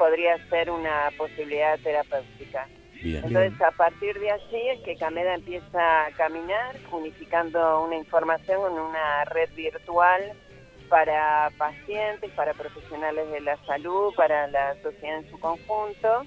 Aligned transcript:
podría 0.00 0.38
ser 0.48 0.70
una 0.70 1.10
posibilidad 1.18 1.78
terapéutica. 1.80 2.66
Entonces, 3.02 3.60
a 3.60 3.70
partir 3.72 4.18
de 4.18 4.30
allí 4.30 4.68
es 4.70 4.80
que 4.80 4.96
Cameda 4.96 5.34
empieza 5.34 6.06
a 6.06 6.10
caminar, 6.12 6.74
unificando 6.90 7.84
una 7.84 7.96
información 7.96 8.72
en 8.72 8.78
una 8.78 9.26
red 9.26 9.50
virtual 9.54 10.32
para 10.88 11.50
pacientes, 11.58 12.30
para 12.30 12.54
profesionales 12.54 13.30
de 13.30 13.42
la 13.42 13.58
salud, 13.66 14.14
para 14.14 14.46
la 14.46 14.74
sociedad 14.82 15.18
en 15.18 15.30
su 15.30 15.38
conjunto. 15.38 16.24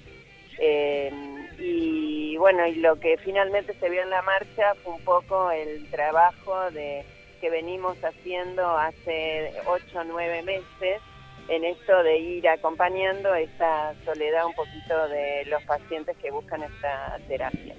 Eh, 0.60 1.12
y 1.58 2.36
bueno, 2.36 2.64
y 2.68 2.76
lo 2.76 3.00
que 3.00 3.16
finalmente 3.18 3.74
se 3.74 3.90
vio 3.90 4.02
en 4.02 4.10
la 4.10 4.22
marcha 4.22 4.74
fue 4.84 4.94
un 4.94 5.04
poco 5.04 5.50
el 5.50 5.90
trabajo 5.90 6.70
de 6.70 7.04
que 7.40 7.50
venimos 7.50 7.96
haciendo 8.04 8.78
hace 8.78 9.52
ocho 9.66 9.98
o 9.98 10.04
nueve 10.04 10.42
meses 10.42 11.02
en 11.48 11.64
esto 11.64 12.02
de 12.02 12.18
ir 12.18 12.48
acompañando 12.48 13.34
esta 13.34 13.94
soledad 14.04 14.46
un 14.46 14.54
poquito 14.54 15.08
de 15.08 15.44
los 15.46 15.62
pacientes 15.64 16.16
que 16.22 16.30
buscan 16.30 16.62
esta 16.62 17.18
terapia. 17.28 17.74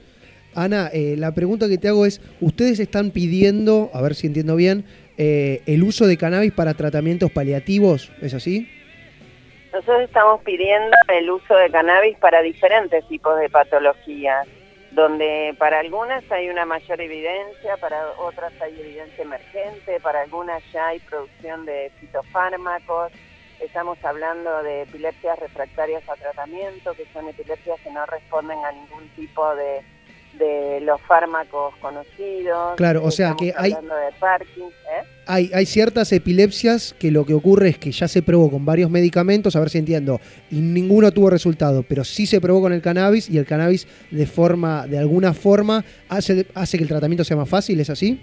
Ana, 0.54 0.90
eh, 0.94 1.16
la 1.18 1.34
pregunta 1.34 1.68
que 1.68 1.78
te 1.78 1.90
hago 1.90 2.06
es, 2.06 2.22
¿ustedes 2.40 2.80
están 2.80 3.12
pidiendo, 3.12 3.90
a 3.94 4.02
ver 4.02 4.16
si 4.16 4.28
entiendo 4.28 4.56
bien, 4.56 4.86
eh, 5.18 5.62
el 5.66 5.84
uso 5.84 6.08
de 6.08 6.18
cannabis 6.18 6.54
para 6.54 6.74
tratamientos 6.74 7.32
paliativos? 7.32 8.12
¿Es 8.22 8.34
así? 8.34 8.70
Nosotros 9.74 10.04
estamos 10.04 10.42
pidiendo 10.44 10.96
el 11.10 11.30
uso 11.30 11.54
de 11.56 11.70
cannabis 11.70 12.18
para 12.20 12.42
diferentes 12.42 13.06
tipos 13.10 13.38
de 13.38 13.50
patologías, 13.50 14.48
donde 14.92 15.54
para 15.58 15.80
algunas 15.80 16.24
hay 16.32 16.48
una 16.48 16.66
mayor 16.66 17.02
evidencia, 17.02 17.76
para 17.82 18.12
otras 18.18 18.54
hay 18.62 18.80
evidencia 18.80 19.26
emergente, 19.26 20.00
para 20.00 20.22
algunas 20.22 20.64
ya 20.72 20.88
hay 20.88 21.00
producción 21.00 21.66
de 21.66 21.92
fitofármacos, 22.00 23.12
Estamos 23.60 23.98
hablando 24.04 24.64
de 24.64 24.84
epilepsias 24.84 25.40
refractarias 25.40 26.08
a 26.10 26.16
tratamiento, 26.16 26.94
que 26.94 27.06
son 27.14 27.28
epilepsias 27.28 27.80
que 27.82 27.92
no 27.92 28.06
responden 28.06 28.58
a 28.66 28.72
ningún 28.72 29.08
tipo 29.16 29.56
de, 29.56 29.82
de 30.38 30.82
los 30.82 31.00
fármacos 31.02 31.74
conocidos. 31.78 32.76
Claro, 32.76 33.04
o 33.04 33.12
sea 33.12 33.36
que 33.38 33.54
hay, 33.56 33.72
de 33.72 33.80
Parkinson, 34.20 34.70
¿eh? 34.70 35.04
hay, 35.26 35.52
hay 35.54 35.66
ciertas 35.66 36.12
epilepsias 36.12 36.96
que 37.00 37.12
lo 37.12 37.26
que 37.26 37.34
ocurre 37.34 37.70
es 37.70 37.78
que 37.78 37.92
ya 37.92 38.08
se 38.08 38.22
probó 38.22 38.52
con 38.52 38.66
varios 38.66 38.90
medicamentos, 38.90 39.56
a 39.56 39.60
ver 39.60 39.70
si 39.70 39.78
entiendo, 39.78 40.20
y 40.52 40.56
ninguno 40.56 41.12
tuvo 41.12 41.30
resultado, 41.30 41.84
pero 41.84 42.04
sí 42.04 42.26
se 42.26 42.42
probó 42.42 42.62
con 42.62 42.74
el 42.74 42.82
cannabis 42.82 43.30
y 43.30 43.38
el 43.38 43.46
cannabis 43.46 43.88
de 44.12 44.26
forma, 44.26 44.88
de 44.88 45.00
alguna 45.00 45.34
forma, 45.34 45.84
hace, 46.10 46.46
hace 46.54 46.78
que 46.78 46.84
el 46.84 46.90
tratamiento 46.90 47.24
sea 47.24 47.38
más 47.38 47.50
fácil, 47.50 47.80
¿es 47.80 47.90
así? 47.90 48.20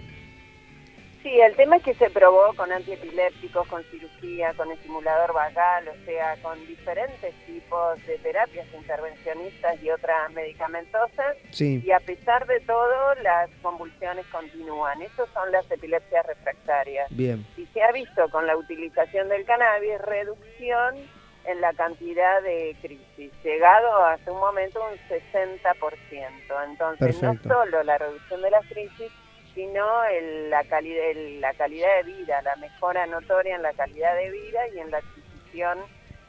Sí, 1.22 1.40
el 1.40 1.54
tema 1.54 1.76
es 1.76 1.84
que 1.84 1.94
se 1.94 2.10
probó 2.10 2.52
con 2.54 2.72
antiepilépticos, 2.72 3.68
con 3.68 3.84
cirugía, 3.84 4.52
con 4.54 4.72
estimulador 4.72 5.32
vagal, 5.32 5.86
o 5.88 6.04
sea, 6.04 6.36
con 6.42 6.58
diferentes 6.66 7.32
tipos 7.46 8.06
de 8.06 8.18
terapias 8.18 8.66
intervencionistas 8.74 9.80
y 9.82 9.90
otras 9.90 10.32
medicamentosas. 10.32 11.36
Y 11.58 11.90
a 11.92 12.00
pesar 12.00 12.46
de 12.46 12.58
todo, 12.60 13.14
las 13.22 13.48
convulsiones 13.62 14.26
continúan. 14.26 15.00
Esas 15.00 15.28
son 15.32 15.52
las 15.52 15.70
epilepsias 15.70 16.26
refractarias. 16.26 17.06
Bien. 17.10 17.46
Y 17.56 17.66
se 17.66 17.82
ha 17.82 17.92
visto 17.92 18.28
con 18.30 18.46
la 18.48 18.56
utilización 18.56 19.28
del 19.28 19.44
cannabis 19.44 20.00
reducción 20.00 20.96
en 21.44 21.60
la 21.60 21.72
cantidad 21.72 22.42
de 22.42 22.76
crisis, 22.80 23.32
llegado 23.42 24.04
hasta 24.06 24.30
un 24.30 24.40
momento 24.40 24.80
un 24.90 24.98
60%. 25.08 26.64
Entonces, 26.66 27.22
no 27.22 27.36
solo 27.42 27.82
la 27.82 27.98
reducción 27.98 28.42
de 28.42 28.50
las 28.50 28.66
crisis, 28.66 29.10
sino 29.54 29.84
la, 30.48 30.64
calidad, 30.64 31.04
la 31.40 31.52
calidad 31.54 31.88
de 31.98 32.12
vida, 32.12 32.42
la 32.42 32.56
mejora 32.56 33.06
notoria 33.06 33.56
en 33.56 33.62
la 33.62 33.72
calidad 33.72 34.16
de 34.16 34.30
vida 34.30 34.60
y 34.74 34.78
en 34.78 34.90
la 34.90 34.98
adquisición 34.98 35.78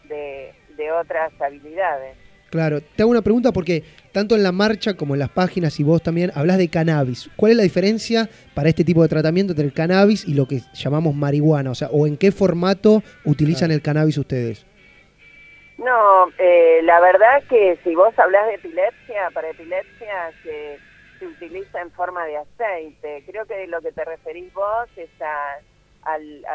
de, 0.09 0.53
otras 0.91 1.31
habilidades. 1.39 2.17
Claro, 2.49 2.81
te 2.81 3.01
hago 3.01 3.11
una 3.11 3.21
pregunta 3.21 3.51
porque 3.51 3.83
tanto 4.11 4.35
en 4.35 4.43
la 4.43 4.51
marcha 4.51 4.95
como 4.95 5.15
en 5.15 5.19
las 5.19 5.29
páginas 5.29 5.79
y 5.79 5.83
vos 5.83 6.03
también 6.03 6.31
hablas 6.35 6.57
de 6.57 6.69
cannabis. 6.69 7.29
¿Cuál 7.35 7.53
es 7.53 7.57
la 7.57 7.63
diferencia 7.63 8.29
para 8.53 8.69
este 8.69 8.83
tipo 8.83 9.01
de 9.01 9.09
tratamiento 9.09 9.53
entre 9.53 9.65
el 9.65 9.73
cannabis 9.73 10.27
y 10.27 10.33
lo 10.33 10.47
que 10.47 10.61
llamamos 10.73 11.15
marihuana? 11.15 11.71
O 11.71 11.75
sea, 11.75 11.87
¿o 11.89 12.05
en 12.05 12.17
qué 12.17 12.31
formato 12.31 13.01
utilizan 13.25 13.71
el 13.71 13.81
cannabis 13.81 14.17
ustedes? 14.17 14.65
No, 15.77 16.27
eh, 16.37 16.81
la 16.83 16.99
verdad 16.99 17.43
que 17.49 17.77
si 17.83 17.95
vos 17.95 18.17
hablas 18.17 18.45
de 18.47 18.55
epilepsia, 18.55 19.31
para 19.33 19.49
epilepsia 19.49 20.31
se 20.43 20.79
se 21.23 21.45
utiliza 21.45 21.81
en 21.81 21.91
forma 21.91 22.25
de 22.25 22.37
aceite. 22.37 23.23
Creo 23.25 23.45
que 23.45 23.67
lo 23.67 23.81
que 23.81 23.91
te 23.91 24.03
referís 24.03 24.53
vos 24.53 24.89
es 24.95 25.09
al, 26.03 26.45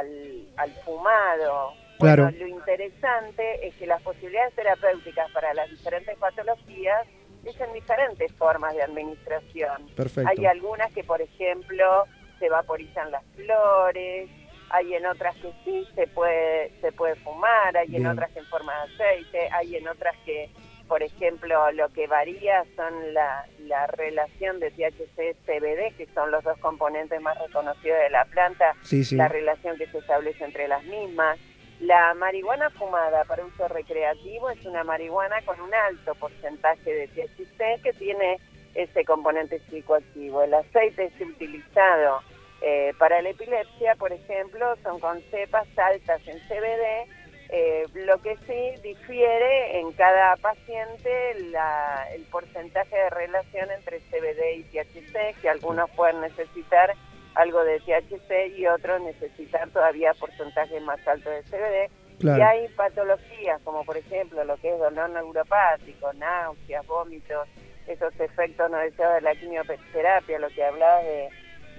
al, 0.56 0.70
fumado. 0.84 1.72
Claro. 1.98 2.30
lo 2.30 2.46
interesante 2.46 3.66
es 3.66 3.74
que 3.74 3.86
las 3.86 4.00
posibilidades 4.02 4.54
terapéuticas 4.54 5.30
para 5.32 5.52
las 5.52 5.68
diferentes 5.68 6.16
patologías 6.16 7.08
es 7.44 7.60
en 7.60 7.72
diferentes 7.72 8.32
formas 8.34 8.74
de 8.74 8.82
administración. 8.82 9.88
Perfecto. 9.96 10.30
Hay 10.30 10.46
algunas 10.46 10.92
que, 10.92 11.02
por 11.02 11.20
ejemplo, 11.20 12.04
se 12.38 12.48
vaporizan 12.48 13.10
las 13.10 13.24
flores, 13.34 14.28
hay 14.70 14.94
en 14.94 15.06
otras 15.06 15.34
que 15.36 15.52
sí 15.64 15.88
se 15.94 16.06
puede 16.08 16.70
se 16.80 16.92
puede 16.92 17.16
fumar, 17.16 17.76
hay 17.76 17.96
en 17.96 18.06
otras 18.06 18.30
que 18.30 18.40
en 18.40 18.46
forma 18.46 18.72
de 18.74 18.94
aceite, 18.94 19.48
hay 19.52 19.76
en 19.76 19.88
otras 19.88 20.14
que 20.24 20.50
por 20.88 21.02
ejemplo, 21.02 21.70
lo 21.72 21.88
que 21.90 22.06
varía 22.06 22.64
son 22.74 23.14
la, 23.14 23.46
relación 23.88 24.58
de 24.58 24.72
THC-CBD, 24.72 25.94
que 25.96 26.06
son 26.14 26.30
los 26.30 26.42
dos 26.42 26.58
componentes 26.58 27.20
más 27.20 27.38
reconocidos 27.38 27.98
de 28.00 28.10
la 28.10 28.24
planta, 28.24 28.74
la 29.12 29.28
relación 29.28 29.76
que 29.76 29.86
se 29.86 29.98
establece 29.98 30.44
entre 30.44 30.66
las 30.66 30.82
mismas. 30.84 31.38
La 31.80 32.14
marihuana 32.14 32.70
fumada 32.70 33.24
para 33.24 33.44
uso 33.44 33.68
recreativo 33.68 34.50
es 34.50 34.64
una 34.64 34.82
marihuana 34.82 35.42
con 35.44 35.60
un 35.60 35.72
alto 35.72 36.14
porcentaje 36.16 36.92
de 36.92 37.08
THC 37.08 37.82
que 37.82 37.92
tiene 37.92 38.40
ese 38.74 39.04
componente 39.04 39.60
psicoactivo. 39.70 40.42
El 40.42 40.54
aceite 40.54 41.04
es 41.04 41.20
utilizado 41.20 42.20
eh, 42.62 42.92
para 42.98 43.22
la 43.22 43.30
epilepsia, 43.30 43.94
por 43.96 44.12
ejemplo, 44.12 44.74
son 44.82 44.98
con 44.98 45.20
cepas 45.30 45.68
altas 45.78 46.20
en 46.26 46.38
CBD 46.48 47.17
eh, 47.50 47.86
lo 47.94 48.20
que 48.20 48.36
sí 48.46 48.80
difiere 48.82 49.80
en 49.80 49.92
cada 49.92 50.36
paciente 50.36 51.30
el 51.30 52.24
porcentaje 52.30 52.94
de 52.94 53.10
relación 53.10 53.70
entre 53.70 54.00
CBD 54.00 54.56
y 54.56 54.62
THC, 54.64 55.40
que 55.40 55.48
algunos 55.48 55.88
pueden 55.90 56.20
necesitar 56.20 56.94
algo 57.34 57.64
de 57.64 57.80
THC 57.80 58.58
y 58.58 58.66
otros 58.66 59.00
necesitar 59.00 59.70
todavía 59.70 60.12
porcentajes 60.14 60.82
más 60.82 61.06
altos 61.06 61.32
de 61.32 61.42
CBD. 61.44 61.90
Y 62.20 62.40
hay 62.40 62.68
patologías 62.70 63.60
como 63.62 63.84
por 63.84 63.96
ejemplo 63.96 64.44
lo 64.44 64.56
que 64.56 64.72
es 64.72 64.78
dolor 64.78 65.08
neuropático, 65.10 66.12
náuseas, 66.14 66.84
vómitos, 66.86 67.48
esos 67.86 68.12
efectos 68.20 68.70
no 68.70 68.76
deseados 68.78 69.14
de 69.16 69.20
la 69.22 69.34
quimioterapia, 69.34 70.38
lo 70.38 70.48
que 70.48 70.64
hablabas 70.64 71.04
de 71.04 71.28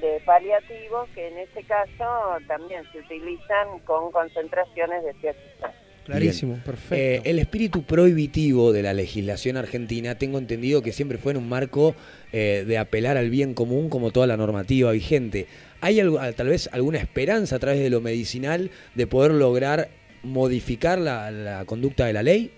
de 0.01 0.21
paliativos 0.25 1.09
que 1.15 1.27
en 1.27 1.37
este 1.37 1.63
caso 1.63 2.37
también 2.47 2.83
se 2.91 2.99
utilizan 2.99 3.79
con 3.85 4.11
concentraciones 4.11 5.03
de 5.03 5.13
THC. 5.13 5.89
Clarísimo, 6.05 6.59
perfecto. 6.65 6.95
Eh, 6.95 7.21
el 7.23 7.37
espíritu 7.37 7.83
prohibitivo 7.83 8.71
de 8.71 8.81
la 8.81 8.93
legislación 8.93 9.57
argentina, 9.57 10.15
tengo 10.15 10.39
entendido 10.39 10.81
que 10.81 10.91
siempre 10.91 11.19
fue 11.19 11.33
en 11.33 11.37
un 11.37 11.47
marco 11.47 11.95
eh, 12.33 12.63
de 12.67 12.77
apelar 12.79 13.15
al 13.15 13.29
bien 13.29 13.53
común 13.53 13.89
como 13.89 14.11
toda 14.11 14.25
la 14.25 14.35
normativa 14.35 14.91
vigente. 14.91 15.45
¿Hay 15.81 15.99
algo, 15.99 16.19
tal 16.33 16.47
vez 16.47 16.67
alguna 16.73 16.97
esperanza 16.97 17.57
a 17.57 17.59
través 17.59 17.79
de 17.79 17.91
lo 17.91 18.01
medicinal 18.01 18.71
de 18.95 19.07
poder 19.07 19.33
lograr 19.33 19.89
modificar 20.23 20.97
la 20.99 21.63
conducta 21.67 22.05
de 22.07 22.13
la 22.13 22.23
ley? 22.23 22.51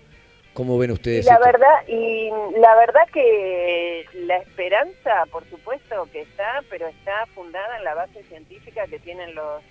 ¿Cómo 0.54 0.78
ven 0.78 0.90
ustedes? 0.90 1.24
Y 1.24 1.28
la 1.28 1.38
verdad 1.38 1.88
y 1.88 2.30
la 2.58 2.76
verdad 2.76 3.08
que 3.12 4.04
la 4.14 4.36
esperanza, 4.36 5.24
por 5.30 5.48
supuesto 5.48 6.08
que 6.12 6.22
está, 6.22 6.62
pero 6.68 6.88
está 6.88 7.26
fundada 7.34 7.78
en 7.78 7.84
la 7.84 7.94
base 7.94 8.22
científica 8.24 8.86
que 8.86 8.98
tienen 8.98 9.34
los 9.34 9.62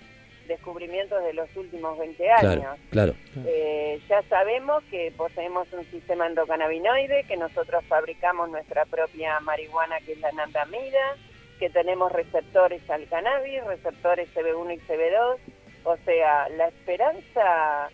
descubrimientos 0.48 1.22
de 1.22 1.34
los 1.34 1.48
últimos 1.56 1.98
20 1.98 2.30
años. 2.30 2.76
Claro, 2.90 3.14
eh, 3.46 4.00
ya 4.08 4.22
sabemos 4.22 4.82
que 4.90 5.12
poseemos 5.16 5.72
un 5.72 5.84
sistema 5.90 6.26
endocannabinoide, 6.26 7.24
que 7.24 7.36
nosotros 7.36 7.84
fabricamos 7.88 8.50
nuestra 8.50 8.84
propia 8.84 9.38
marihuana, 9.40 10.00
que 10.00 10.12
es 10.12 10.20
la 10.20 10.32
nandamida, 10.32 11.16
que 11.58 11.70
tenemos 11.70 12.10
receptores 12.10 12.82
al 12.90 13.06
cannabis, 13.08 13.64
receptores 13.64 14.28
CB1 14.34 14.74
y 14.74 14.78
CB2. 14.80 15.36
O 15.84 15.96
sea, 16.04 16.48
la 16.50 16.68
esperanza 16.68 17.90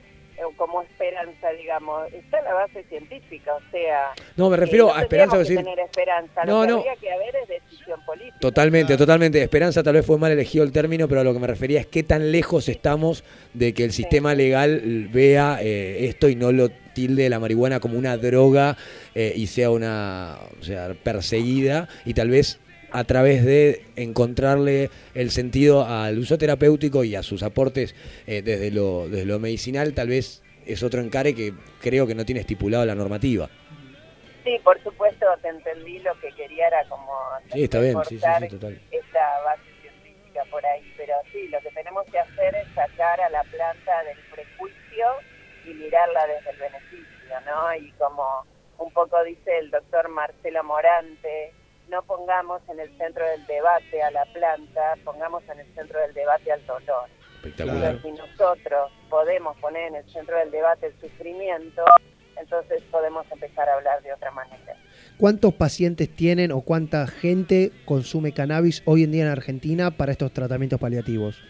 como 0.56 0.82
esperanza, 0.82 1.50
digamos, 1.50 2.12
está 2.12 2.40
la 2.43 2.55
base 2.55 2.85
científica, 2.85 3.55
o 3.55 3.70
sea... 3.70 4.12
No, 4.37 4.50
me 4.50 4.56
refiero 4.56 4.94
a 4.94 5.02
esperanza... 5.02 5.37
Que 5.37 5.38
decir, 5.40 5.56
tener 5.58 5.79
esperanza, 5.79 6.44
no, 6.44 6.64
lo 6.64 6.82
que 6.82 6.88
no. 6.90 6.96
que 7.00 7.12
haber 7.12 7.37
es 7.37 7.49
decisión 7.49 8.05
política. 8.05 8.38
Totalmente, 8.40 8.96
totalmente. 8.96 9.43
Esperanza 9.43 9.82
tal 9.82 9.94
vez 9.94 10.06
fue 10.06 10.19
mal 10.19 10.32
elegido 10.32 10.64
el 10.64 10.73
término, 10.73 11.08
pero 11.08 11.20
a 11.20 11.25
lo 11.25 11.32
que 11.32 11.40
me 11.40 11.46
refería 11.46 11.81
es 11.81 11.87
qué 11.87 12.02
tan 12.02 12.32
lejos 12.32 12.69
estamos 12.69 13.25
de 13.55 13.75
que 13.75 13.85
el 13.85 13.93
sistema 13.93 14.35
legal 14.35 15.08
vea 15.12 15.58
eh, 15.61 16.06
esto 16.06 16.29
y 16.29 16.37
no 16.37 16.52
lo 16.52 16.69
tilde 16.69 17.29
la 17.29 17.38
marihuana 17.38 17.81
como 17.81 17.99
una 17.99 18.17
droga 18.17 18.76
eh, 19.14 19.32
y 19.37 19.46
sea 19.46 19.70
una 19.70 20.38
o 20.61 20.64
sea, 20.64 20.94
perseguida 21.02 21.88
y 22.05 22.14
tal 22.14 22.31
vez 22.31 22.58
a 22.90 23.05
través 23.05 23.44
de 23.44 23.85
encontrarle 23.96 24.90
el 25.14 25.31
sentido 25.31 25.85
al 25.85 26.19
uso 26.19 26.38
terapéutico 26.38 27.05
y 27.05 27.14
a 27.14 27.23
sus 27.23 27.43
aportes 27.43 27.94
eh, 28.26 28.43
desde, 28.43 28.70
lo, 28.70 29.08
desde 29.08 29.26
lo 29.26 29.38
medicinal, 29.38 29.93
tal 29.94 30.08
vez 30.08 30.43
es 30.67 30.82
otro 30.82 31.00
encare 31.00 31.35
que 31.35 31.55
creo 31.81 32.06
que 32.06 32.14
no 32.14 32.25
tiene 32.25 32.40
estipulado 32.40 32.85
la 32.85 32.94
normativa. 32.94 33.49
Sí, 34.44 34.58
por 34.64 34.82
supuesto, 34.82 35.26
te 35.43 35.49
entendí 35.49 35.99
lo 35.99 36.19
que 36.20 36.32
quería 36.32 36.69
era 36.69 36.85
como 36.88 37.12
sí, 37.52 37.64
está 37.64 37.81
bien, 37.81 37.99
sí, 38.08 38.19
sí, 38.19 38.26
sí, 38.40 38.49
total. 38.49 38.81
esta 38.91 39.43
base 39.44 39.62
científica 39.82 40.43
por 40.50 40.64
ahí, 40.64 40.94
pero 40.96 41.14
sí, 41.32 41.49
lo 41.49 41.61
que 41.61 41.70
tenemos 41.70 42.05
que 42.06 42.19
hacer 42.19 42.55
es 42.55 42.75
sacar 42.75 43.20
a 43.20 43.29
la 43.31 43.43
planta 43.44 44.05
del 44.05 44.17
prejuicio 44.31 45.06
y 45.67 45.75
mirarla 45.75 46.26
desde 46.26 46.50
el 46.50 46.56
beneficio, 46.56 47.41
¿no? 47.44 47.75
Y 47.75 47.91
como 47.93 48.46
un 48.79 48.91
poco 48.93 49.23
dice 49.25 49.58
el 49.58 49.70
doctor 49.70 50.08
Marcelo 50.08 50.64
Morante, 50.64 51.52
no 51.88 52.02
pongamos 52.02 52.62
en 52.69 52.81
el 52.81 52.96
centro 52.99 53.25
del 53.25 53.46
debate 53.46 54.02
a 54.02 54.11
la 54.11 54.25
planta, 54.26 54.94
pongamos 55.05 55.43
en 55.49 55.61
el 55.61 55.75
centro 55.75 56.00
del 56.00 56.14
debate 56.14 56.52
al 56.52 56.64
dolor. 56.67 57.08
Espectacular. 57.37 58.02
si 58.02 58.11
nosotros 58.12 58.93
podemos 59.08 59.56
poner 59.58 59.88
en 59.88 59.94
el 59.96 60.11
centro 60.11 60.37
del 60.38 60.50
debate 60.50 60.87
el 60.87 61.00
sufrimiento, 61.00 61.85
entonces 62.37 62.82
podemos 62.90 63.26
empezar 63.31 63.69
a 63.69 63.75
hablar 63.75 64.02
de 64.02 64.12
otra 64.12 64.31
manera. 64.32 64.76
¿Cuántos 65.19 65.55
pacientes 65.55 66.14
tienen 66.14 66.52
o 66.52 66.61
cuánta 66.62 67.06
gente 67.06 67.73
consume 67.85 68.32
cannabis 68.32 68.82
hoy 68.87 69.05
en 69.05 69.12
día 69.12 69.25
en 69.25 69.31
Argentina 69.31 69.91
para 69.91 70.12
estos 70.12 70.32
tratamientos 70.32 70.81
paliativos? 70.81 71.41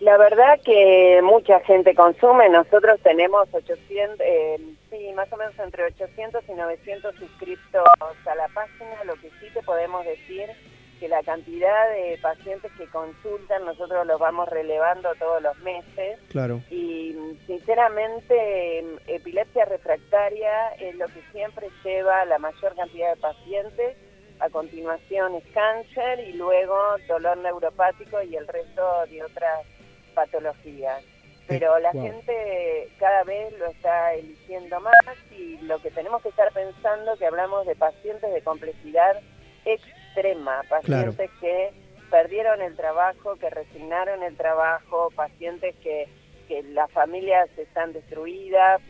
La 0.00 0.16
verdad 0.18 0.60
que 0.64 1.20
mucha 1.22 1.60
gente 1.60 1.94
consume, 1.94 2.48
nosotros 2.48 2.98
tenemos 3.04 3.46
800, 3.52 4.20
eh, 4.20 4.58
sí, 4.92 5.12
más 5.14 5.32
o 5.32 5.36
menos 5.36 5.58
entre 5.58 5.84
800 5.84 6.44
y 6.48 6.52
900 6.52 7.14
suscriptos 7.16 7.84
a 8.26 8.34
la 8.34 8.48
página, 8.48 9.04
lo 9.04 9.14
que 9.14 9.30
sí 9.40 9.46
te 9.52 9.62
podemos 9.62 10.04
decir 10.04 10.50
que 11.00 11.08
la 11.08 11.22
cantidad 11.24 11.90
de 11.90 12.16
pacientes 12.22 12.70
que 12.78 12.86
consultan 12.86 13.64
nosotros 13.64 14.06
los 14.06 14.20
vamos 14.20 14.48
relevando 14.48 15.12
todos 15.18 15.42
los 15.42 15.58
meses. 15.58 16.20
Claro. 16.28 16.62
Y 16.70 17.16
sinceramente 17.44 18.84
epilepsia 19.08 19.64
refractaria 19.64 20.68
es 20.78 20.94
lo 20.94 21.06
que 21.06 21.20
siempre 21.32 21.68
lleva 21.82 22.24
la 22.26 22.38
mayor 22.38 22.76
cantidad 22.76 23.14
de 23.14 23.20
pacientes. 23.20 23.96
A 24.38 24.48
continuación 24.50 25.34
es 25.34 25.44
cáncer 25.52 26.20
y 26.20 26.34
luego 26.34 26.76
dolor 27.08 27.36
neuropático 27.38 28.22
y 28.22 28.36
el 28.36 28.46
resto 28.46 29.04
de 29.10 29.24
otras 29.24 29.66
patologías. 30.14 31.02
Pero 31.46 31.78
la 31.80 31.90
gente 31.90 32.88
cada 32.98 33.24
vez 33.24 33.52
lo 33.58 33.66
está 33.66 34.14
eligiendo 34.14 34.80
más 34.80 34.94
y 35.32 35.58
lo 35.62 35.80
que 35.82 35.90
tenemos 35.90 36.22
que 36.22 36.28
estar 36.28 36.52
pensando 36.52 37.16
que 37.16 37.26
hablamos 37.26 37.66
de 37.66 37.74
pacientes 37.74 38.32
de 38.32 38.42
complejidad 38.42 39.20
extrema, 39.64 40.62
pacientes 40.68 41.30
que 41.40 41.72
perdieron 42.10 42.62
el 42.62 42.76
trabajo, 42.76 43.36
que 43.36 43.50
resignaron 43.50 44.22
el 44.22 44.36
trabajo, 44.36 45.10
pacientes 45.16 45.74
que, 45.82 46.08
que 46.46 46.62
las 46.62 46.90
familias 46.92 47.48
están 47.56 47.92
destruidas 47.92 48.80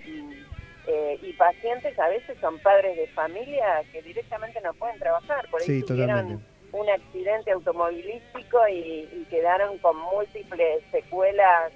eh, 0.89 1.19
y 1.23 1.33
pacientes 1.35 1.97
a 1.99 2.09
veces 2.09 2.37
son 2.41 2.59
padres 2.59 2.97
de 2.97 3.07
familia 3.09 3.83
que 3.93 4.03
directamente 4.03 4.61
no 4.63 4.75
pueden 4.75 4.99
trabajar, 4.99 5.49
por 5.49 5.63
eso 5.63 5.87
tuvieron 5.87 6.45
un 6.73 6.91
accidente 6.91 7.53
automovilístico 7.53 8.59
y, 8.69 9.27
quedaron 9.31 9.79
con 9.79 9.97
múltiples 9.97 10.83
secuelas 10.91 11.73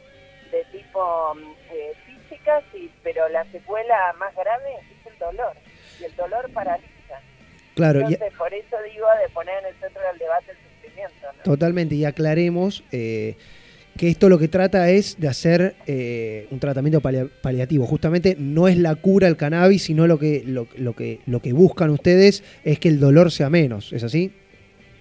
de 0.51 0.65
tipo 0.73 1.35
eh, 1.73 1.93
físicas, 2.07 2.65
y, 2.75 2.91
pero 3.03 3.29
la 3.29 3.45
secuela 3.53 4.15
más 4.19 4.35
grave 4.35 4.75
es 4.75 5.13
el 5.13 5.19
dolor 5.19 5.57
y 6.01 6.05
el 6.05 6.17
dolor 6.17 6.51
para 6.53 6.79
Claro, 7.77 8.01
Entonces, 8.01 8.33
por 8.39 8.55
eso 8.55 8.77
digo 8.91 9.07
de 9.23 9.29
poner 9.35 9.59
en 9.59 9.67
el 9.67 9.75
centro 9.79 10.01
del 10.11 10.19
debate 10.19 10.47
el 10.51 10.57
sufrimiento. 10.57 11.27
Totalmente, 11.45 11.95
y 11.95 12.07
aclaremos 12.07 12.83
eh, 12.91 13.37
que 13.99 14.09
esto 14.09 14.31
lo 14.31 14.39
que 14.39 14.49
trata 14.49 14.89
es 14.89 15.21
de 15.21 15.29
hacer 15.29 15.77
eh, 15.87 16.47
un 16.51 16.59
tratamiento 16.59 17.03
paliativo. 17.03 17.85
Justamente 17.85 18.35
no 18.39 18.67
es 18.67 18.79
la 18.79 18.95
cura 18.95 19.29
el 19.29 19.37
cannabis, 19.37 19.83
sino 19.83 20.07
lo 20.07 20.19
que, 20.19 20.43
lo, 20.47 20.67
que, 20.95 21.21
lo 21.27 21.41
que 21.43 21.53
buscan 21.53 21.91
ustedes 21.91 22.43
es 22.65 22.79
que 22.79 22.89
el 22.89 22.99
dolor 22.99 23.31
sea 23.31 23.51
menos, 23.51 23.93
¿es 23.93 24.03
así? 24.03 24.33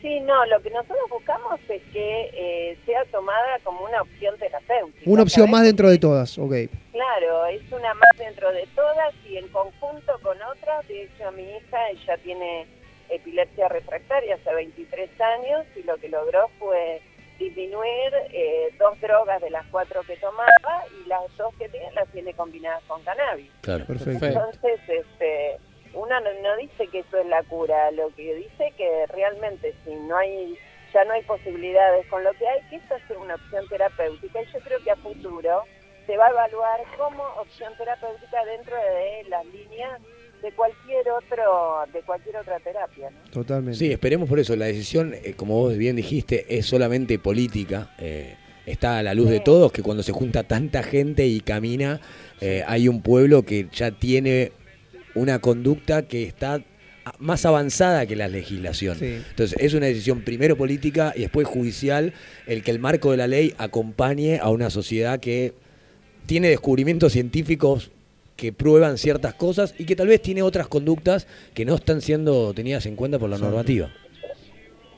Sí, 0.05 0.19
no, 0.19 0.45
lo 0.45 0.61
que 0.61 0.69
nosotros 0.69 1.09
buscamos 1.09 1.59
es 1.67 1.81
que 1.91 2.29
eh, 2.31 2.77
sea 2.85 3.03
tomada 3.05 3.57
como 3.63 3.85
una 3.85 4.03
opción 4.03 4.37
terapéutica. 4.37 5.09
Una 5.09 5.23
opción 5.23 5.49
más 5.49 5.63
dentro 5.63 5.89
de 5.89 5.97
todas, 5.97 6.37
ok. 6.37 6.53
Claro, 6.91 7.47
es 7.47 7.63
una 7.71 7.91
más 7.95 8.11
dentro 8.15 8.51
de 8.51 8.67
todas 8.75 9.15
y 9.27 9.37
en 9.37 9.47
conjunto 9.47 10.13
con 10.21 10.39
otras. 10.43 10.87
De 10.87 11.05
hecho, 11.05 11.31
mi 11.31 11.41
hija, 11.41 11.89
ella 11.89 12.17
tiene 12.17 12.67
epilepsia 13.09 13.67
refractaria 13.67 14.35
hace 14.35 14.53
23 14.53 15.09
años 15.19 15.65
y 15.75 15.81
lo 15.81 15.97
que 15.97 16.09
logró 16.09 16.51
fue 16.59 17.01
disminuir 17.39 18.13
eh, 18.31 18.75
dos 18.77 19.01
drogas 19.01 19.41
de 19.41 19.49
las 19.49 19.65
cuatro 19.71 20.03
que 20.03 20.17
tomaba 20.17 20.85
y 21.03 21.09
las 21.09 21.35
dos 21.35 21.51
que 21.55 21.67
tiene 21.67 21.91
las 21.93 22.07
tiene 22.09 22.31
combinadas 22.35 22.83
con 22.83 23.01
cannabis. 23.01 23.49
Claro, 23.61 23.85
perfecto. 23.87 24.23
Entonces, 24.27 24.79
este, 24.87 25.57
uno 25.95 26.19
no, 26.19 26.57
dice 26.57 26.87
que 26.87 26.99
eso 26.99 27.17
es 27.17 27.25
la 27.27 27.43
cura, 27.43 27.91
lo 27.91 28.09
que 28.15 28.35
dice 28.35 28.73
que 28.77 29.05
realmente 29.07 29.73
si 29.83 29.95
no 29.95 30.17
hay 30.17 30.57
ya 30.93 31.03
no 31.03 31.13
hay 31.13 31.23
posibilidades 31.23 32.07
con 32.07 32.23
lo 32.23 32.31
que 32.33 32.47
hay, 32.47 32.61
que 32.69 32.77
esta 32.77 32.95
sea 33.05 33.17
una 33.17 33.35
opción 33.35 33.67
terapéutica. 33.67 34.41
Y 34.41 34.45
yo 34.45 34.59
creo 34.61 34.79
que 34.81 34.91
a 34.91 34.95
futuro 34.95 35.63
se 36.05 36.15
va 36.15 36.27
a 36.27 36.29
evaluar 36.29 36.79
como 36.97 37.21
opción 37.41 37.73
terapéutica 37.77 38.45
dentro 38.45 38.75
de 38.75 39.29
las 39.29 39.45
líneas 39.47 40.01
de 40.41 40.51
cualquier 40.51 41.09
otro 41.09 41.85
de 41.91 42.01
cualquier 42.01 42.37
otra 42.37 42.59
terapia 42.59 43.09
totalmente. 43.31 43.79
Sí 43.79 43.91
esperemos 43.91 44.29
por 44.29 44.39
eso. 44.39 44.55
La 44.55 44.65
decisión 44.65 45.13
eh, 45.13 45.33
como 45.35 45.55
vos 45.55 45.75
bien 45.77 45.95
dijiste 45.95 46.45
es 46.49 46.65
solamente 46.65 47.19
política. 47.19 47.93
Eh, 47.97 48.35
está 48.65 48.99
a 48.99 49.03
la 49.03 49.13
luz 49.13 49.29
de 49.29 49.39
todos 49.39 49.71
que 49.71 49.81
cuando 49.81 50.03
se 50.03 50.11
junta 50.11 50.43
tanta 50.43 50.83
gente 50.83 51.25
y 51.25 51.39
camina 51.39 51.99
eh, 52.41 52.63
hay 52.67 52.87
un 52.87 53.01
pueblo 53.01 53.43
que 53.43 53.67
ya 53.71 53.91
tiene 53.91 54.51
una 55.15 55.39
conducta 55.39 56.03
que 56.03 56.23
está 56.23 56.61
más 57.19 57.45
avanzada 57.45 58.05
que 58.05 58.15
la 58.15 58.27
legislación. 58.27 58.97
Entonces, 59.01 59.55
es 59.59 59.73
una 59.73 59.85
decisión 59.85 60.21
primero 60.21 60.55
política 60.55 61.13
y 61.15 61.21
después 61.21 61.47
judicial 61.47 62.13
el 62.47 62.63
que 62.63 62.71
el 62.71 62.79
marco 62.79 63.11
de 63.11 63.17
la 63.17 63.27
ley 63.27 63.53
acompañe 63.57 64.39
a 64.39 64.49
una 64.49 64.69
sociedad 64.69 65.19
que 65.19 65.53
tiene 66.25 66.49
descubrimientos 66.49 67.13
científicos 67.13 67.91
que 68.35 68.51
prueban 68.51 68.97
ciertas 68.97 69.33
cosas 69.33 69.75
y 69.77 69.85
que 69.85 69.95
tal 69.95 70.07
vez 70.07 70.21
tiene 70.21 70.41
otras 70.41 70.67
conductas 70.67 71.27
que 71.53 71.63
no 71.63 71.75
están 71.75 72.01
siendo 72.01 72.53
tenidas 72.53 72.85
en 72.85 72.95
cuenta 72.95 73.19
por 73.19 73.29
la 73.29 73.37
normativa. 73.37 73.89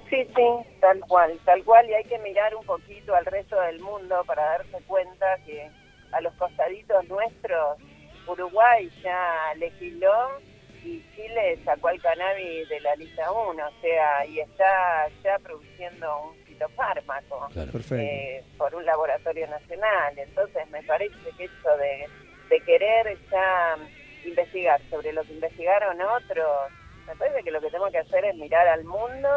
Sí, 0.10 0.24
sí, 0.36 0.44
tal 0.80 1.00
cual, 1.02 1.38
tal 1.46 1.64
cual, 1.66 1.88
y 1.90 1.94
hay 1.94 2.06
que 2.06 2.18
mirar 2.20 2.56
un 2.56 2.66
poquito 2.66 3.14
al 3.14 3.26
resto 3.26 3.60
del 3.62 3.80
mundo 3.82 4.16
para 4.26 4.42
darse 4.44 4.78
cuenta 4.88 5.26
que 5.46 5.70
a 6.14 6.22
los 6.22 6.34
costaditos 6.36 7.08
nuestros, 7.10 7.78
Uruguay 8.28 8.90
ya 9.04 9.54
legisló 9.58 10.40
y 10.84 11.04
Chile 11.16 11.60
sacó 11.66 11.90
el 11.90 12.02
cannabis 12.02 12.70
de 12.70 12.80
la 12.82 12.96
lista 12.96 13.32
1, 13.32 13.68
o 13.68 13.82
sea, 13.82 14.26
y 14.26 14.40
está 14.40 15.08
ya 15.24 15.38
produciendo 15.40 16.30
un 16.30 16.46
fitofármaco 16.46 17.50
eh, 17.92 18.44
por 18.58 18.74
un 18.76 18.86
laboratorio 18.86 19.48
nacional. 19.48 20.18
Entonces 20.18 20.70
me 20.70 20.84
parece 20.84 21.16
que 21.38 21.46
eso 21.46 21.78
de, 21.78 22.08
de 22.50 22.60
querer 22.62 23.18
ya 23.32 23.78
investigar 24.26 24.82
sobre 24.90 25.14
lo 25.14 25.24
que 25.24 25.34
investigaron 25.34 26.00
otros, 26.02 26.72
me 27.08 27.16
parece 27.16 27.44
que 27.44 27.52
lo 27.52 27.62
que 27.62 27.68
tenemos 27.68 27.92
que 27.92 28.00
hacer 28.00 28.26
es 28.26 28.36
mirar 28.36 28.68
al 28.68 28.84
mundo, 28.84 29.30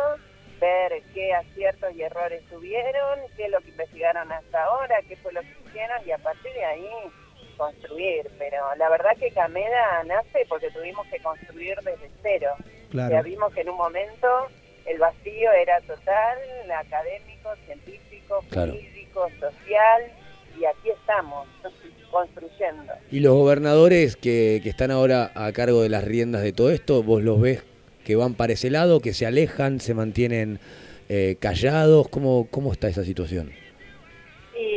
ver 0.61 1.03
qué 1.15 1.33
aciertos 1.33 1.95
y 1.95 2.03
errores 2.03 2.43
tuvieron, 2.51 3.21
qué 3.37 3.45
es 3.45 3.51
lo 3.51 3.61
que 3.61 3.71
investigaron 3.71 4.31
hasta 4.31 4.65
ahora, 4.65 5.01
qué 5.09 5.17
fue 5.17 5.33
lo 5.33 5.41
que 5.41 5.57
hicieron 5.67 6.07
y 6.07 6.11
a 6.11 6.19
partir 6.19 6.53
de 6.53 6.65
ahí 6.65 6.91
construir, 7.61 8.31
pero 8.39 8.57
la 8.79 8.89
verdad 8.89 9.11
que 9.19 9.31
Cameda 9.33 10.03
nace 10.07 10.47
porque 10.49 10.71
tuvimos 10.71 11.07
que 11.09 11.19
construir 11.19 11.77
desde 11.85 12.11
cero. 12.23 12.53
Ya 12.91 13.21
vimos 13.21 13.53
que 13.53 13.61
en 13.61 13.69
un 13.69 13.77
momento 13.77 14.27
el 14.87 14.99
vacío 14.99 15.53
era 15.53 15.79
total, 15.83 16.39
académico, 16.75 17.51
científico, 17.67 18.43
jurídico, 18.51 19.29
social, 19.39 20.03
y 20.59 20.65
aquí 20.65 20.89
estamos 20.89 21.47
construyendo. 22.11 22.95
¿Y 23.11 23.21
los 23.21 23.35
gobernadores 23.35 24.17
que, 24.17 24.61
que 24.63 24.71
están 24.71 24.91
ahora 24.91 25.31
a 25.35 25.53
cargo 25.53 25.83
de 25.83 25.91
las 25.91 26.05
riendas 26.05 26.43
de 26.43 26.55
todo 26.55 26.71
esto, 26.71 27.03
vos 27.03 27.23
los 27.23 27.43
ves 27.43 27.63
que 28.07 28.17
van 28.17 28.35
para 28.35 28.55
ese 28.55 28.71
lado, 28.71 29.01
que 29.01 29.13
se 29.13 29.27
alejan, 29.27 29.81
se 29.81 29.93
mantienen 29.93 30.61
eh, 31.11 31.37
callados? 31.39 32.09
¿Cómo, 32.09 32.49
¿Cómo 32.51 32.73
está 32.73 32.89
esa 32.89 33.05
situación? 33.05 33.53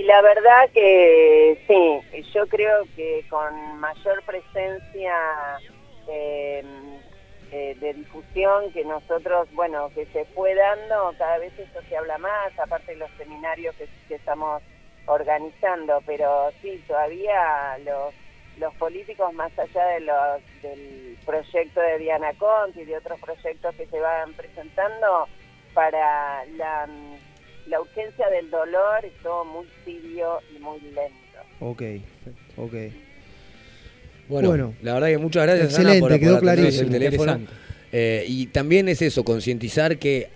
La 0.03 0.21
verdad 0.21 0.69
que 0.73 1.63
sí, 1.65 2.23
yo 2.33 2.45
creo 2.47 2.83
que 2.93 3.25
con 3.29 3.79
mayor 3.79 4.21
presencia 4.23 5.15
eh, 6.09 6.61
eh, 7.53 7.77
de 7.79 7.93
difusión 7.93 8.69
que 8.73 8.83
nosotros, 8.83 9.47
bueno, 9.53 9.89
que 9.95 10.05
se 10.07 10.25
fue 10.25 10.55
dando, 10.55 11.13
cada 11.17 11.37
vez 11.37 11.57
esto 11.57 11.79
se 11.87 11.95
habla 11.95 12.17
más, 12.17 12.51
aparte 12.59 12.91
de 12.91 12.97
los 12.97 13.09
seminarios 13.11 13.73
que, 13.77 13.87
estamos 14.13 14.61
organizando, 15.05 16.01
pero 16.05 16.51
sí, 16.61 16.83
todavía 16.85 17.77
los, 17.85 18.13
los 18.57 18.75
políticos, 18.75 19.31
más 19.31 19.57
allá 19.57 19.85
de 19.85 19.99
los, 20.01 20.61
del 20.61 21.17
proyecto 21.25 21.79
de 21.79 21.99
Diana 21.99 22.33
Conti 22.33 22.81
y 22.81 22.85
de 22.85 22.97
otros 22.97 23.21
proyectos 23.21 23.73
que 23.75 23.87
se 23.87 24.01
van 24.01 24.33
presentando, 24.33 25.29
para 25.73 26.43
la 26.57 26.87
la 27.67 27.81
urgencia 27.81 28.27
del 28.29 28.49
dolor 28.49 29.03
es 29.05 29.13
todo 29.23 29.45
muy 29.45 29.65
tibio 29.85 30.39
y 30.55 30.59
muy 30.59 30.79
lento. 30.81 31.13
Ok, 31.59 31.77
perfecto. 31.79 32.61
Ok. 32.61 32.73
Bueno, 34.29 34.47
Bueno. 34.49 34.73
la 34.81 34.93
verdad 34.93 35.07
que 35.07 35.17
muchas 35.17 35.43
gracias 35.43 35.65
Excelente, 35.69 35.97
Ana, 35.97 36.07
por, 36.07 36.19
quedó 36.19 36.39
clarísimo. 36.39 36.83
el 36.83 36.89
teléfono. 36.89 37.39
Eh, 37.91 38.25
y 38.27 38.47
también 38.47 38.87
es 38.89 39.01
eso, 39.01 39.23
concientizar 39.23 39.97
que 39.99 40.29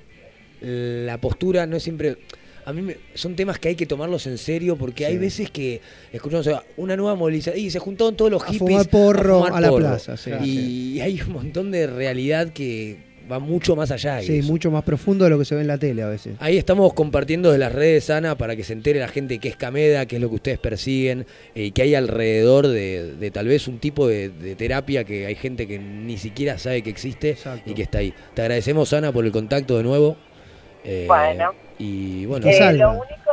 la 0.62 1.20
postura 1.20 1.66
no 1.66 1.78
es 1.78 1.84
siempre... 1.84 2.18
A 2.66 2.74
mí 2.74 2.82
me- 2.82 2.98
son 3.14 3.38
temas 3.38 3.60
que 3.60 3.70
hay 3.70 3.76
que 3.76 3.86
tomarlos 3.86 4.28
en 4.28 4.38
serio 4.38 4.76
porque 4.76 5.06
hay 5.06 5.18
veces 5.18 5.50
que 5.50 5.80
escuchamos 6.12 6.50
una 6.76 6.98
nueva 6.98 7.16
movilización 7.16 7.58
y 7.64 7.72
se 7.72 7.80
juntaron 7.80 8.18
todos 8.18 8.30
los 8.30 8.44
A 8.44 8.48
hippies 8.48 8.60
fumar 8.60 8.90
porro 8.90 9.36
fumar 9.38 9.54
a 9.54 9.62
la 9.62 9.70
porro. 9.70 9.86
plaza, 9.86 10.18
sí, 10.18 10.32
y 10.44 11.00
hay 11.00 11.22
un 11.22 11.32
montón 11.32 11.72
de 11.72 11.88
realidad 11.88 12.52
que 12.52 12.98
va 13.32 13.40
mucho 13.40 13.76
más 13.76 13.92
allá. 13.92 14.16
de 14.16 14.24
Sí, 14.24 14.38
eso. 14.40 14.48
mucho 14.52 14.72
más 14.72 14.84
profundo 14.84 15.24
de 15.26 15.30
lo 15.32 15.40
que 15.40 15.46
se 15.46 15.56
ve 15.56 15.62
en 15.62 15.68
la 15.68 15.78
tele 15.78 16.02
a 16.04 16.08
veces. 16.08 16.36
Ahí 16.40 16.58
estamos 16.58 16.94
compartiendo 16.94 17.52
de 17.52 17.58
las 17.58 17.72
redes, 17.74 18.10
Ana, 18.10 18.38
para 18.38 18.56
que 18.56 18.64
se 18.64 18.74
entere 18.74 19.00
la 19.00 19.08
gente 19.08 19.40
qué 19.40 19.50
es 19.50 19.56
Cameda, 19.56 20.06
qué 20.06 20.16
es 20.18 20.22
lo 20.22 20.30
que 20.30 20.36
ustedes 20.36 20.60
persiguen, 20.60 21.26
eh, 21.56 21.66
y 21.66 21.72
que 21.72 21.82
hay 21.84 21.96
alrededor 21.96 22.68
de, 22.68 23.16
de 23.20 23.32
tal 23.32 23.48
vez 23.48 23.68
un 23.68 23.80
tipo 23.80 24.08
de, 24.08 24.30
de 24.30 24.56
terapia 24.56 25.04
que 25.04 25.26
hay 25.26 25.36
gente 25.36 25.68
que 25.68 25.80
ni 25.80 26.18
siquiera 26.18 26.58
sabe 26.58 26.82
que 26.82 26.90
existe 26.90 27.32
Exacto. 27.32 27.70
y 27.70 27.74
que 27.74 27.82
está 27.84 28.00
ahí. 28.00 28.14
Te 28.34 28.42
agradecemos, 28.42 28.92
Ana, 28.94 29.12
por 29.12 29.26
el 29.26 29.32
contacto 29.32 29.78
de 29.78 29.84
nuevo. 29.84 30.18
Eh, 30.84 31.06
Bueno. 31.08 31.54
Y 31.80 32.26
bueno, 32.26 32.48
Eh, 32.48 32.74
lo 32.74 32.92
único, 32.94 33.27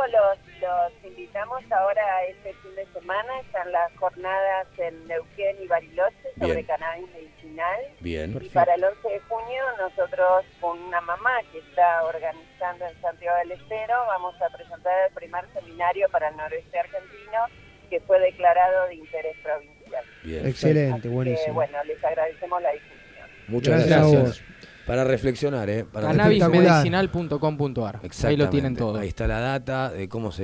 los, 0.65 0.91
invitamos 1.11 1.61
ahora 1.71 2.03
este 2.25 2.53
fin 2.61 2.75
de 2.75 2.85
semana, 2.99 3.39
están 3.41 3.71
las 3.71 3.91
jornadas 3.97 4.67
en 4.77 5.07
Neuquén 5.07 5.55
y 5.63 5.67
Bariloche 5.67 6.27
sobre 6.39 6.53
Bien. 6.55 6.65
cannabis 6.65 7.07
medicinal. 7.13 7.79
bien. 7.99 8.37
Y 8.41 8.49
para 8.49 8.73
el 8.75 8.83
11 8.83 9.07
de 9.07 9.19
junio 9.21 9.63
nosotros 9.77 10.45
con 10.59 10.79
una 10.79 11.01
mamá 11.01 11.35
que 11.51 11.59
está 11.59 12.03
organizando 12.05 12.85
en 12.85 13.01
Santiago 13.01 13.37
del 13.37 13.51
Estero 13.51 13.93
vamos 14.07 14.35
a 14.41 14.49
presentar 14.55 14.93
el 15.07 15.13
primer 15.13 15.45
seminario 15.53 16.07
para 16.09 16.29
el 16.29 16.37
noroeste 16.37 16.79
argentino 16.79 17.39
que 17.89 17.99
fue 18.01 18.19
declarado 18.19 18.87
de 18.87 18.95
interés 18.95 19.35
provincial. 19.43 20.03
bien. 20.23 20.47
Excelente, 20.47 20.93
Así 20.93 21.01
que, 21.03 21.09
buenísimo. 21.09 21.53
bueno, 21.53 21.83
les 21.83 22.03
agradecemos 22.03 22.61
la 22.61 22.71
difusión. 22.71 22.95
Muchas 23.47 23.85
Gracias 23.87 24.41
a. 24.41 24.55
Para 24.85 25.03
reflexionar, 25.03 25.67
¿eh? 25.69 25.83
Para. 25.83 26.07
Cannabismedicinal.com.ar. 26.09 27.99
Ahí 28.23 28.37
lo 28.37 28.49
tienen 28.49 28.73
Exactamente. 28.73 28.79
todo. 28.79 28.97
Ahí 28.99 29.07
está 29.07 29.27
la 29.27 29.39
data 29.39 29.89
de 29.91 30.07
cómo 30.07 30.31
se 30.31 30.43